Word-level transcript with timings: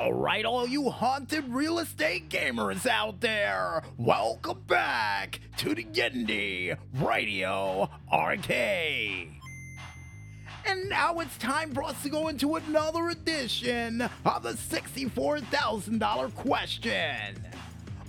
All 0.00 0.14
right, 0.14 0.46
all 0.46 0.66
you 0.66 0.88
haunted 0.88 1.44
real 1.50 1.78
estate 1.78 2.30
gamers 2.30 2.86
out 2.86 3.20
there, 3.20 3.82
welcome 3.98 4.62
back 4.66 5.40
to 5.58 5.74
the 5.74 5.86
Indy 5.92 6.72
Radio 6.94 7.90
Arcade. 8.10 9.28
And 10.64 10.88
now 10.88 11.18
it's 11.18 11.36
time 11.36 11.74
for 11.74 11.82
us 11.82 12.02
to 12.02 12.08
go 12.08 12.28
into 12.28 12.54
another 12.54 13.10
edition 13.10 14.08
of 14.24 14.42
the 14.42 14.54
$64,000 14.54 16.34
question. 16.34 17.46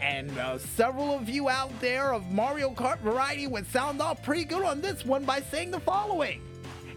And 0.01 0.35
uh, 0.39 0.57
several 0.57 1.13
of 1.13 1.29
you 1.29 1.49
out 1.49 1.79
there 1.81 2.15
of 2.15 2.31
Mario 2.31 2.71
Kart 2.71 2.97
variety 3.01 3.45
would 3.45 3.67
sound 3.67 4.01
off 4.01 4.23
pretty 4.23 4.43
good 4.43 4.63
on 4.63 4.81
this 4.81 5.05
one 5.05 5.23
by 5.23 5.41
saying 5.41 5.69
the 5.69 5.81
following 5.81 6.41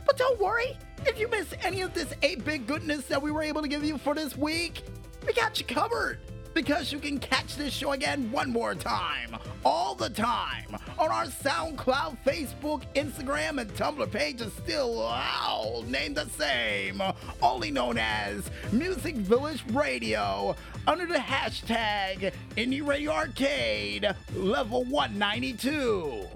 But 0.06 0.18
don't 0.18 0.40
worry, 0.40 0.78
if 1.06 1.20
you 1.20 1.28
miss 1.30 1.54
any 1.64 1.82
of 1.82 1.94
this 1.94 2.14
8 2.22 2.44
bit 2.44 2.68
goodness 2.68 3.06
that 3.06 3.22
we 3.22 3.32
were 3.32 3.44
able 3.44 3.62
to 3.62 3.68
give 3.68 3.84
you 3.84 3.98
for 3.98 4.14
this 4.14 4.38
week, 4.38 4.84
we 5.26 5.34
got 5.34 5.60
you 5.60 5.66
covered 5.66 6.20
because 6.54 6.92
you 6.92 7.00
can 7.00 7.20
catch 7.20 7.56
this 7.56 7.74
show 7.74 7.92
again 7.92 8.32
one 8.32 8.52
more 8.52 8.76
time, 8.76 9.38
all 9.64 9.96
the 9.96 10.10
time, 10.10 10.76
on 10.98 11.10
our 11.10 11.26
SoundCloud, 11.26 12.18
Facebook, 12.26 12.84
Instagram, 12.96 13.60
and 13.62 13.74
Tumblr 13.74 14.12
pages 14.12 14.52
still 14.54 15.00
all 15.00 15.84
named 15.84 16.16
the 16.16 16.28
same, 16.30 17.02
only 17.42 17.72
known 17.72 17.98
as 17.98 18.50
Music 18.72 19.16
Village 19.16 19.64
Radio, 19.72 20.56
under 20.88 21.06
the 21.06 21.16
hashtag 21.16 22.34
Indy 22.56 22.82
Radio 22.82 23.12
Arcade 23.12 24.08
Level 24.36 24.84
192. 24.86 26.28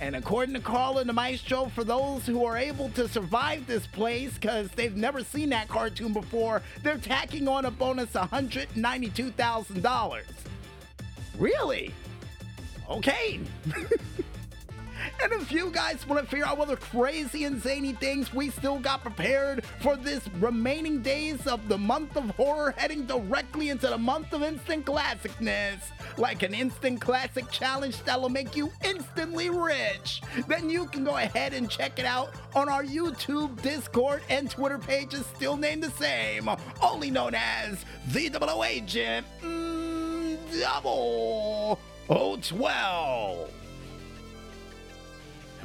And 0.00 0.14
according 0.14 0.54
to 0.54 0.60
Carl 0.60 0.98
and 0.98 1.08
the 1.08 1.12
Maestro, 1.12 1.66
for 1.74 1.82
those 1.82 2.24
who 2.24 2.44
are 2.44 2.56
able 2.56 2.88
to 2.90 3.08
survive 3.08 3.66
this 3.66 3.84
place 3.86 4.34
because 4.34 4.70
they've 4.70 4.94
never 4.94 5.24
seen 5.24 5.48
that 5.50 5.66
cartoon 5.68 6.12
before, 6.12 6.62
they're 6.82 6.98
tacking 6.98 7.48
on 7.48 7.64
a 7.64 7.70
bonus 7.70 8.10
$192,000. 8.10 10.22
Really? 11.38 11.92
Okay. 12.88 13.40
And 15.22 15.32
if 15.32 15.52
you 15.52 15.70
guys 15.70 16.06
want 16.06 16.22
to 16.22 16.28
figure 16.28 16.46
out 16.46 16.58
what 16.58 16.68
the 16.68 16.76
crazy 16.76 17.44
and 17.44 17.60
zany 17.62 17.92
things 17.92 18.32
we 18.32 18.50
still 18.50 18.78
got 18.78 19.02
prepared 19.02 19.64
for 19.80 19.96
this 19.96 20.28
remaining 20.38 21.02
days 21.02 21.46
of 21.46 21.68
the 21.68 21.78
month 21.78 22.16
of 22.16 22.30
horror 22.30 22.74
heading 22.76 23.04
directly 23.06 23.70
into 23.70 23.88
the 23.88 23.98
month 23.98 24.32
of 24.32 24.42
instant 24.42 24.86
classicness, 24.86 25.78
like 26.16 26.42
an 26.42 26.54
instant 26.54 27.00
classic 27.00 27.50
challenge 27.50 28.02
that'll 28.04 28.28
make 28.28 28.56
you 28.56 28.70
instantly 28.84 29.50
rich, 29.50 30.22
then 30.46 30.70
you 30.70 30.86
can 30.86 31.04
go 31.04 31.16
ahead 31.16 31.52
and 31.52 31.70
check 31.70 31.98
it 31.98 32.04
out 32.04 32.34
on 32.54 32.68
our 32.68 32.84
YouTube, 32.84 33.60
Discord, 33.62 34.22
and 34.28 34.50
Twitter 34.50 34.78
pages 34.78 35.24
still 35.34 35.56
named 35.56 35.82
the 35.82 35.90
same, 35.90 36.48
only 36.82 37.10
known 37.10 37.34
as 37.34 37.84
the 38.08 38.28
Double 38.28 38.64
Agent 38.64 39.26
mm, 39.42 40.38
Double 40.60 41.78
012. 42.08 43.50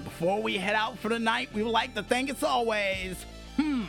Before 0.03 0.41
we 0.41 0.57
head 0.57 0.75
out 0.75 0.97
for 0.99 1.09
the 1.09 1.19
night, 1.19 1.49
we 1.53 1.63
would 1.63 1.71
like 1.71 1.93
to 1.95 2.03
thank, 2.03 2.29
as 2.29 2.43
always, 2.43 3.25
hmm, 3.57 3.85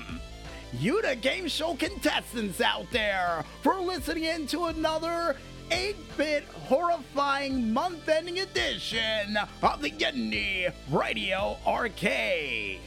you, 0.72 1.00
the 1.02 1.16
game 1.16 1.48
show 1.48 1.74
contestants 1.74 2.60
out 2.60 2.90
there, 2.90 3.44
for 3.62 3.80
listening 3.80 4.24
in 4.24 4.46
to 4.48 4.64
another 4.64 5.36
8 5.70 5.96
bit 6.16 6.44
horrifying 6.44 7.72
month 7.72 8.08
ending 8.08 8.40
edition 8.40 9.36
of 9.62 9.82
the 9.82 9.88
Indy 9.90 10.66
Radio 10.90 11.56
Arcade. 11.66 12.80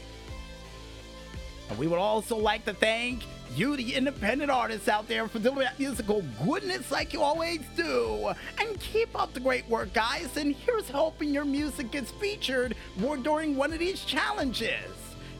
And 1.69 1.77
we 1.77 1.87
would 1.87 1.99
also 1.99 2.37
like 2.37 2.65
to 2.65 2.73
thank 2.73 3.23
you, 3.55 3.75
the 3.75 3.95
independent 3.95 4.51
artists 4.51 4.87
out 4.87 5.07
there, 5.07 5.27
for 5.27 5.39
delivering 5.39 5.65
that 5.65 5.79
musical 5.79 6.23
goodness 6.45 6.91
like 6.91 7.13
you 7.13 7.21
always 7.21 7.61
do. 7.75 8.31
And 8.59 8.79
keep 8.79 9.09
up 9.19 9.33
the 9.33 9.39
great 9.39 9.67
work, 9.69 9.93
guys. 9.93 10.37
And 10.37 10.55
here's 10.55 10.89
hoping 10.89 11.33
your 11.33 11.45
music 11.45 11.91
gets 11.91 12.11
featured 12.11 12.75
more 12.97 13.17
during 13.17 13.55
one 13.55 13.73
of 13.73 13.79
these 13.79 14.03
challenges. 14.03 14.91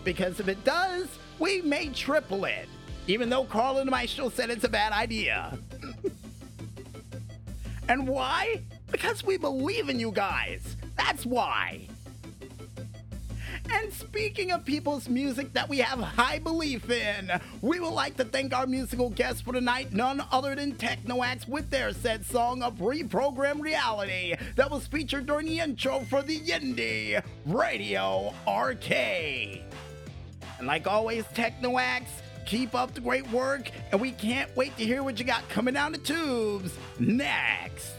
Because 0.04 0.40
if 0.40 0.48
it 0.48 0.64
does, 0.64 1.08
we 1.40 1.62
may 1.62 1.90
triple 1.90 2.46
it. 2.46 2.68
Even 3.08 3.30
though 3.30 3.46
Carl 3.46 3.78
and 3.78 3.90
Maestro 3.90 4.30
said 4.30 4.50
it's 4.50 4.64
a 4.64 4.70
bad 4.70 4.92
idea. 4.92 5.58
and 7.90 8.08
why? 8.08 8.62
Because 8.92 9.24
we 9.24 9.38
believe 9.38 9.90
in 9.90 10.00
you 10.00 10.12
guys. 10.12 10.76
That's 10.98 11.26
why. 11.26 11.88
And 13.74 13.92
speaking 13.92 14.52
of 14.52 14.64
people's 14.66 15.10
music 15.10 15.54
that 15.54 15.68
we 15.68 15.80
have 15.80 16.00
high 16.00 16.40
belief 16.40 16.90
in, 16.90 17.32
we 17.62 17.80
would 17.80 17.94
like 17.94 18.16
to 18.18 18.24
thank 18.24 18.54
our 18.54 18.66
musical 18.66 19.10
guest 19.10 19.44
for 19.44 19.54
tonight, 19.54 19.94
none 19.94 20.24
other 20.32 20.56
than 20.56 20.76
Tekno 20.76 21.26
AXE 21.26 21.48
with 21.48 21.70
their 21.70 21.92
said 21.94 22.26
song 22.26 22.64
of 22.64 22.76
reprogrammed 22.76 23.62
reality 23.62 24.36
that 24.56 24.72
was 24.72 24.88
featured 24.88 25.26
during 25.26 25.48
the 25.48 25.60
intro 25.60 26.00
for 26.02 26.22
the 26.22 26.38
Indy 26.38 27.18
Radio 27.46 28.34
Arcade. 28.48 29.64
And 30.60 30.68
like 30.68 30.88
always, 30.88 31.26
Tekno 31.26 31.80
AXE, 31.80 32.22
keep 32.46 32.74
up 32.74 32.94
the 32.94 33.02
great 33.02 33.30
work, 33.32 33.70
and 33.92 34.00
we 34.00 34.12
can't 34.12 34.56
wait 34.56 34.76
to 34.78 34.86
hear 34.86 35.04
what 35.04 35.20
you 35.20 35.26
got 35.26 35.48
coming 35.50 35.74
down 35.74 35.92
the 35.92 35.98
tubes 35.98 36.74
next. 37.00 37.94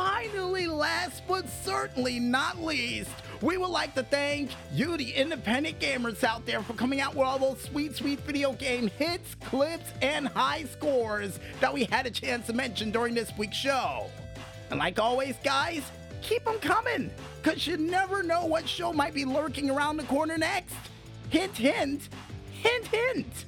Finally, 0.00 0.66
last 0.66 1.22
but 1.28 1.46
certainly 1.46 2.18
not 2.18 2.58
least, 2.58 3.10
we 3.42 3.58
would 3.58 3.68
like 3.68 3.94
to 3.94 4.02
thank 4.02 4.50
you, 4.72 4.96
the 4.96 5.10
independent 5.10 5.78
gamers 5.78 6.24
out 6.24 6.46
there, 6.46 6.62
for 6.62 6.72
coming 6.72 7.02
out 7.02 7.14
with 7.14 7.26
all 7.26 7.38
those 7.38 7.60
sweet, 7.60 7.94
sweet 7.94 8.18
video 8.20 8.54
game 8.54 8.88
hits, 8.96 9.34
clips, 9.34 9.92
and 10.00 10.26
high 10.26 10.64
scores 10.64 11.38
that 11.60 11.74
we 11.74 11.84
had 11.84 12.06
a 12.06 12.10
chance 12.10 12.46
to 12.46 12.54
mention 12.54 12.90
during 12.90 13.12
this 13.12 13.30
week's 13.36 13.58
show. 13.58 14.06
And 14.70 14.78
like 14.78 14.98
always, 14.98 15.36
guys, 15.44 15.82
keep 16.22 16.46
them 16.46 16.58
coming, 16.60 17.10
because 17.42 17.66
you 17.66 17.76
never 17.76 18.22
know 18.22 18.46
what 18.46 18.66
show 18.66 18.94
might 18.94 19.12
be 19.12 19.26
lurking 19.26 19.68
around 19.68 19.98
the 19.98 20.04
corner 20.04 20.38
next. 20.38 20.76
Hint, 21.28 21.54
hint, 21.58 22.08
hint, 22.52 22.86
hint. 22.86 23.44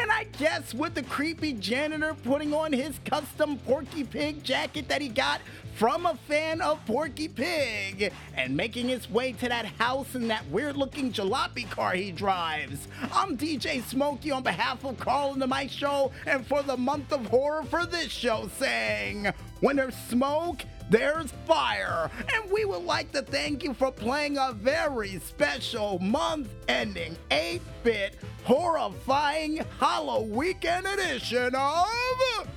And 0.00 0.12
I 0.12 0.24
guess 0.38 0.74
with 0.74 0.94
the 0.94 1.02
creepy 1.02 1.54
janitor 1.54 2.14
putting 2.22 2.54
on 2.54 2.72
his 2.72 2.98
custom 3.04 3.58
Porky 3.58 4.04
Pig 4.04 4.44
jacket 4.44 4.88
that 4.88 5.02
he 5.02 5.08
got 5.08 5.40
from 5.74 6.06
a 6.06 6.14
fan 6.28 6.60
of 6.60 6.84
Porky 6.86 7.28
Pig 7.28 8.12
and 8.36 8.56
making 8.56 8.88
his 8.88 9.10
way 9.10 9.32
to 9.32 9.48
that 9.48 9.66
house 9.66 10.14
in 10.14 10.28
that 10.28 10.46
weird 10.50 10.76
looking 10.76 11.12
jalopy 11.12 11.68
car 11.68 11.92
he 11.92 12.12
drives. 12.12 12.86
I'm 13.12 13.36
DJ 13.36 13.82
Smokey 13.82 14.30
on 14.30 14.42
behalf 14.42 14.84
of 14.84 14.98
Carl 14.98 15.32
and 15.32 15.42
the 15.42 15.46
Mike 15.46 15.70
Show 15.70 16.12
and 16.26 16.46
for 16.46 16.62
the 16.62 16.76
month 16.76 17.12
of 17.12 17.26
horror 17.26 17.64
for 17.64 17.84
this 17.84 18.10
show 18.10 18.48
saying, 18.58 19.32
when 19.60 19.76
there's 19.76 19.96
smoke, 19.96 20.62
there's 20.90 21.32
fire. 21.46 22.10
And 22.34 22.50
we 22.50 22.64
would 22.64 22.84
like 22.84 23.12
to 23.12 23.22
thank 23.22 23.62
you 23.62 23.74
for 23.74 23.92
playing 23.92 24.38
a 24.38 24.52
very 24.52 25.18
special 25.18 25.98
month 25.98 26.48
ending 26.68 27.16
8 27.30 27.60
bit 27.82 28.16
horrifying 28.48 29.62
Hollow 29.78 30.22
Weekend 30.22 30.86
edition 30.86 31.54
of. 31.54 32.48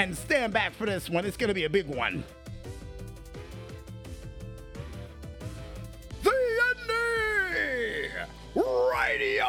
And 0.00 0.16
stand 0.16 0.52
back 0.52 0.74
for 0.74 0.86
this 0.86 1.08
one, 1.08 1.24
it's 1.24 1.36
gonna 1.36 1.54
be 1.54 1.66
a 1.66 1.70
big 1.70 1.86
one. 1.86 2.24
The 6.24 6.32
Indy 6.72 8.08
Radio! 8.56 9.44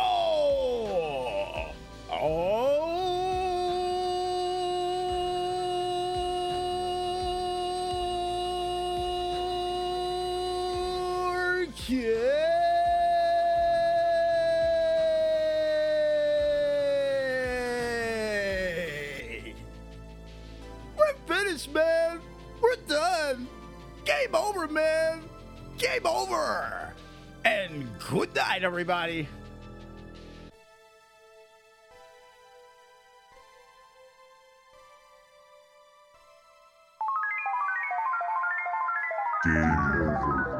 Oh, 2.11 2.53
okay. 11.65 12.25
Man. 21.67 22.19
We're 22.62 22.75
done. 22.88 23.47
Game 24.06 24.35
over, 24.35 24.67
man. 24.67 25.23
Game 25.77 26.06
over. 26.06 26.94
And 27.44 27.88
good 28.09 28.33
night, 28.35 28.63
everybody. 28.63 29.27
Game 39.44 39.56
over. 39.56 40.55